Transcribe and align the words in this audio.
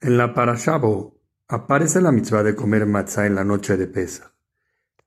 En 0.00 0.16
la 0.16 0.32
Parashá 0.32 0.80
aparece 1.48 2.00
la 2.00 2.12
mitzvah 2.12 2.44
de 2.44 2.54
comer 2.54 2.86
matzah 2.86 3.26
en 3.26 3.34
la 3.34 3.42
noche 3.42 3.76
de 3.76 3.88
Pesach. 3.88 4.32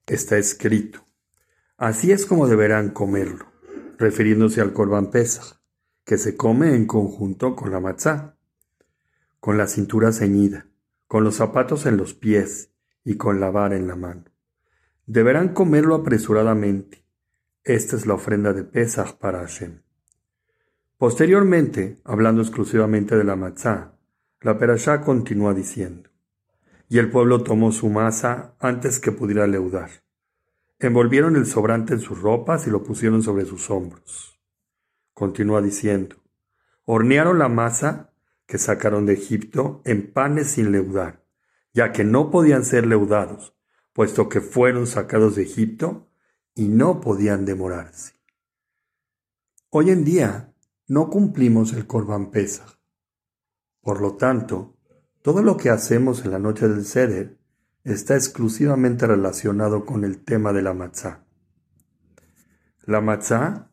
Está 0.05 0.37
escrito, 0.37 1.05
así 1.77 2.11
es 2.11 2.25
como 2.25 2.45
deberán 2.45 2.89
comerlo, 2.89 3.45
refiriéndose 3.97 4.59
al 4.59 4.73
Korban 4.73 5.09
Pesach, 5.09 5.61
que 6.03 6.17
se 6.17 6.35
come 6.35 6.75
en 6.75 6.87
conjunto 6.87 7.55
con 7.55 7.71
la 7.71 7.79
matzah, 7.79 8.35
con 9.39 9.57
la 9.57 9.67
cintura 9.67 10.11
ceñida, 10.11 10.67
con 11.07 11.23
los 11.23 11.35
zapatos 11.35 11.85
en 11.85 11.95
los 11.95 12.13
pies 12.13 12.73
y 13.05 13.15
con 13.15 13.39
la 13.39 13.49
vara 13.49 13.77
en 13.77 13.87
la 13.87 13.95
mano. 13.95 14.25
Deberán 15.05 15.53
comerlo 15.53 15.95
apresuradamente. 15.95 17.05
Esta 17.63 17.95
es 17.95 18.05
la 18.05 18.15
ofrenda 18.15 18.51
de 18.51 18.65
Pesach 18.65 19.13
para 19.13 19.39
Hashem. 19.39 19.83
Posteriormente, 20.97 22.01
hablando 22.03 22.41
exclusivamente 22.41 23.15
de 23.15 23.23
la 23.23 23.37
matzah, 23.37 23.90
la 24.41 24.57
perashá 24.57 25.01
continúa 25.01 25.53
diciendo, 25.53 26.09
y 26.89 26.97
el 26.97 27.11
pueblo 27.11 27.43
tomó 27.43 27.71
su 27.71 27.89
masa 27.89 28.55
antes 28.59 28.99
que 28.99 29.11
pudiera 29.11 29.45
leudar. 29.45 29.91
Envolvieron 30.79 31.35
el 31.35 31.45
sobrante 31.45 31.93
en 31.93 31.99
sus 31.99 32.19
ropas 32.19 32.65
y 32.65 32.71
lo 32.71 32.81
pusieron 32.81 33.21
sobre 33.21 33.45
sus 33.45 33.69
hombros. 33.69 34.41
Continúa 35.13 35.61
diciendo, 35.61 36.15
hornearon 36.85 37.37
la 37.37 37.49
masa 37.49 38.13
que 38.47 38.57
sacaron 38.57 39.05
de 39.05 39.13
Egipto 39.13 39.83
en 39.85 40.11
panes 40.11 40.47
sin 40.47 40.71
leudar, 40.71 41.23
ya 41.71 41.91
que 41.91 42.03
no 42.03 42.31
podían 42.31 42.65
ser 42.65 42.87
leudados, 42.87 43.55
puesto 43.93 44.27
que 44.27 44.41
fueron 44.41 44.87
sacados 44.87 45.35
de 45.35 45.43
Egipto 45.43 46.09
y 46.55 46.67
no 46.67 46.99
podían 46.99 47.45
demorarse. 47.45 48.15
Hoy 49.69 49.91
en 49.91 50.03
día 50.03 50.53
no 50.87 51.11
cumplimos 51.11 51.73
el 51.73 51.85
Corban 51.85 52.31
Pesach, 52.31 52.80
por 53.81 54.01
lo 54.01 54.15
tanto, 54.15 54.75
todo 55.21 55.41
lo 55.41 55.57
que 55.57 55.69
hacemos 55.69 56.23
en 56.25 56.31
la 56.31 56.39
noche 56.39 56.67
del 56.67 56.85
Seder 56.85 57.37
está 57.83 58.15
exclusivamente 58.15 59.07
relacionado 59.07 59.85
con 59.85 60.03
el 60.03 60.19
tema 60.23 60.53
de 60.53 60.61
la 60.61 60.73
matzá. 60.73 61.23
La 62.85 63.01
matzá 63.01 63.71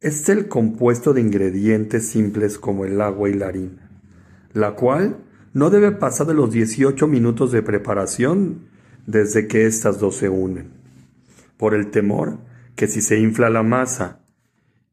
es 0.00 0.28
el 0.28 0.48
compuesto 0.48 1.12
de 1.12 1.20
ingredientes 1.20 2.08
simples 2.08 2.58
como 2.58 2.84
el 2.84 3.00
agua 3.00 3.28
y 3.28 3.34
la 3.34 3.48
harina, 3.48 3.90
la 4.52 4.74
cual 4.74 5.18
no 5.52 5.68
debe 5.68 5.92
pasar 5.92 6.26
de 6.26 6.34
los 6.34 6.50
18 6.50 7.06
minutos 7.06 7.52
de 7.52 7.62
preparación 7.62 8.68
desde 9.06 9.46
que 9.46 9.66
estas 9.66 9.98
dos 9.98 10.16
se 10.16 10.28
unen, 10.28 10.70
por 11.56 11.74
el 11.74 11.90
temor 11.90 12.38
que 12.76 12.86
si 12.86 13.02
se 13.02 13.18
infla 13.18 13.50
la 13.50 13.62
masa 13.62 14.20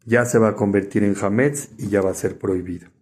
ya 0.05 0.25
se 0.25 0.39
va 0.39 0.49
a 0.49 0.55
convertir 0.55 1.03
en 1.03 1.15
hametz 1.21 1.69
y 1.77 1.89
ya 1.89 2.01
va 2.01 2.11
a 2.11 2.15
ser 2.15 2.37
prohibido. 2.37 2.96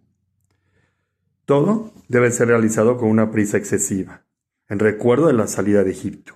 Todo 1.46 1.92
debe 2.08 2.32
ser 2.32 2.48
realizado 2.48 2.98
con 2.98 3.08
una 3.08 3.30
prisa 3.30 3.56
excesiva, 3.56 4.24
en 4.68 4.80
recuerdo 4.80 5.28
de 5.28 5.32
la 5.32 5.46
salida 5.46 5.84
de 5.84 5.92
Egipto. 5.92 6.34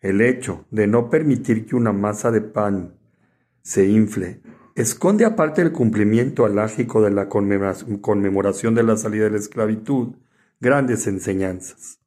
El 0.00 0.20
hecho 0.20 0.66
de 0.70 0.88
no 0.88 1.08
permitir 1.10 1.64
que 1.64 1.76
una 1.76 1.92
masa 1.92 2.32
de 2.32 2.40
pan 2.40 2.98
se 3.62 3.86
infle 3.86 4.42
esconde 4.74 5.24
aparte 5.24 5.62
del 5.62 5.72
cumplimiento 5.72 6.44
alágico 6.44 7.00
de 7.02 7.10
la 7.12 7.28
conmemoración 7.28 8.74
de 8.74 8.82
la 8.82 8.96
salida 8.96 9.24
de 9.24 9.30
la 9.30 9.38
esclavitud 9.38 10.16
grandes 10.60 11.06
enseñanzas. 11.06 12.00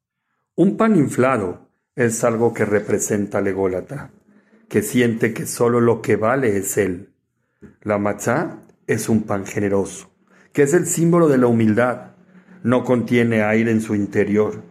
Un 0.54 0.76
pan 0.76 0.96
inflado 0.96 1.70
es 1.96 2.22
algo 2.22 2.52
que 2.52 2.66
representa 2.66 3.38
al 3.38 3.48
ególatra, 3.48 4.10
que 4.68 4.82
siente 4.82 5.32
que 5.32 5.46
solo 5.46 5.80
lo 5.80 6.02
que 6.02 6.16
vale 6.16 6.58
es 6.58 6.76
él. 6.76 7.14
La 7.80 7.96
matzá 7.96 8.62
es 8.86 9.08
un 9.08 9.22
pan 9.22 9.46
generoso, 9.46 10.12
que 10.52 10.62
es 10.62 10.74
el 10.74 10.86
símbolo 10.86 11.28
de 11.28 11.38
la 11.38 11.46
humildad. 11.46 12.09
No 12.62 12.84
contiene 12.84 13.42
aire 13.42 13.70
en 13.70 13.80
su 13.80 13.94
interior. 13.94 14.62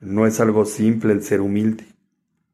No 0.00 0.26
es 0.26 0.38
algo 0.40 0.64
simple 0.64 1.12
el 1.12 1.22
ser 1.22 1.40
humilde. 1.40 1.86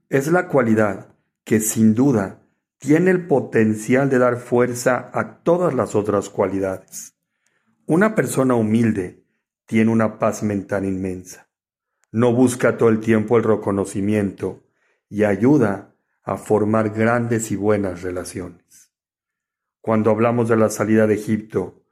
Es 0.08 0.28
la 0.28 0.48
cualidad 0.48 1.08
que 1.44 1.60
sin 1.60 1.94
duda 1.94 2.40
tiene 2.78 3.10
el 3.10 3.26
potencial 3.26 4.08
de 4.08 4.18
dar 4.18 4.38
fuerza 4.38 5.10
a 5.12 5.42
todas 5.42 5.74
las 5.74 5.94
otras 5.94 6.30
cualidades. 6.30 7.14
Una 7.86 8.14
persona 8.14 8.54
humilde 8.54 9.24
tiene 9.66 9.90
una 9.90 10.18
paz 10.18 10.42
mental 10.42 10.84
inmensa. 10.84 11.48
No 12.10 12.32
busca 12.32 12.78
todo 12.78 12.88
el 12.88 13.00
tiempo 13.00 13.36
el 13.36 13.44
reconocimiento 13.44 14.62
y 15.10 15.24
ayuda 15.24 15.94
a 16.22 16.36
formar 16.36 16.90
grandes 16.90 17.50
y 17.50 17.56
buenas 17.56 18.02
relaciones. 18.02 18.92
Cuando 19.80 20.10
hablamos 20.10 20.48
de 20.48 20.56
la 20.56 20.70
salida 20.70 21.06
de 21.06 21.14
Egipto, 21.14 21.82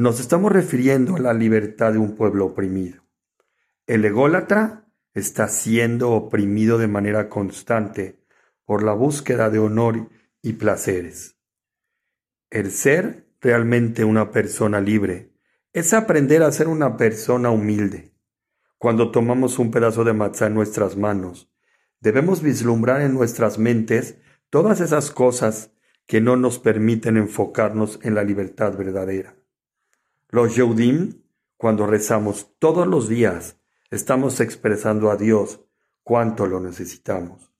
nos 0.00 0.18
estamos 0.18 0.50
refiriendo 0.50 1.16
a 1.16 1.18
la 1.18 1.34
libertad 1.34 1.92
de 1.92 1.98
un 1.98 2.16
pueblo 2.16 2.46
oprimido. 2.46 3.02
El 3.86 4.02
ególatra 4.02 4.86
está 5.12 5.46
siendo 5.46 6.12
oprimido 6.12 6.78
de 6.78 6.88
manera 6.88 7.28
constante 7.28 8.18
por 8.64 8.82
la 8.82 8.94
búsqueda 8.94 9.50
de 9.50 9.58
honor 9.58 10.08
y 10.40 10.54
placeres. 10.54 11.36
El 12.48 12.70
ser 12.70 13.26
realmente 13.42 14.04
una 14.04 14.30
persona 14.30 14.80
libre 14.80 15.34
es 15.74 15.92
aprender 15.92 16.44
a 16.44 16.50
ser 16.50 16.68
una 16.68 16.96
persona 16.96 17.50
humilde. 17.50 18.14
Cuando 18.78 19.10
tomamos 19.10 19.58
un 19.58 19.70
pedazo 19.70 20.02
de 20.02 20.14
matzá 20.14 20.46
en 20.46 20.54
nuestras 20.54 20.96
manos, 20.96 21.52
debemos 22.00 22.40
vislumbrar 22.40 23.02
en 23.02 23.12
nuestras 23.12 23.58
mentes 23.58 24.16
todas 24.48 24.80
esas 24.80 25.10
cosas 25.10 25.72
que 26.06 26.22
no 26.22 26.36
nos 26.36 26.58
permiten 26.58 27.18
enfocarnos 27.18 28.00
en 28.02 28.14
la 28.14 28.24
libertad 28.24 28.78
verdadera. 28.78 29.39
Los 30.32 30.54
Yehudim, 30.54 31.24
cuando 31.56 31.86
rezamos 31.86 32.54
todos 32.60 32.86
los 32.86 33.08
días, 33.08 33.58
estamos 33.90 34.38
expresando 34.38 35.10
a 35.10 35.16
Dios 35.16 35.60
cuánto 36.04 36.46
lo 36.46 36.60
necesitamos. 36.60 37.52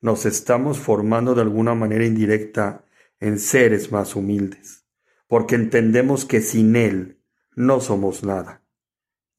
Nos 0.00 0.24
estamos 0.24 0.78
formando 0.78 1.34
de 1.34 1.42
alguna 1.42 1.74
manera 1.74 2.06
indirecta 2.06 2.84
en 3.18 3.40
seres 3.40 3.90
más 3.90 4.14
humildes, 4.14 4.86
porque 5.26 5.56
entendemos 5.56 6.24
que 6.24 6.40
sin 6.40 6.76
Él 6.76 7.20
no 7.56 7.80
somos 7.80 8.22
nada 8.22 8.64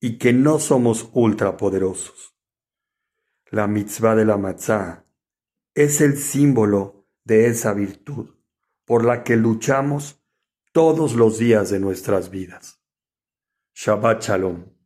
y 0.01 0.17
que 0.17 0.33
no 0.33 0.59
somos 0.59 1.09
ultrapoderosos. 1.13 2.35
La 3.49 3.67
mitzvah 3.67 4.15
de 4.15 4.25
la 4.25 4.35
matzah 4.35 5.05
es 5.73 6.01
el 6.01 6.17
símbolo 6.17 7.07
de 7.23 7.47
esa 7.47 7.73
virtud 7.73 8.35
por 8.83 9.05
la 9.05 9.23
que 9.23 9.37
luchamos 9.37 10.20
todos 10.71 11.15
los 11.15 11.37
días 11.37 11.69
de 11.69 11.79
nuestras 11.79 12.29
vidas. 12.29 12.81
Shabbat 13.75 14.23
Shalom. 14.23 14.80